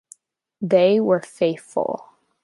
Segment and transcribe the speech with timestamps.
[0.63, 2.07] They were faithful.